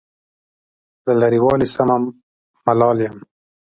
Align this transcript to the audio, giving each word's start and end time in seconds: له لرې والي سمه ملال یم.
له 1.05 1.13
لرې 1.21 1.39
والي 1.45 1.67
سمه 1.75 1.97
ملال 2.65 2.97
یم. 3.05 3.15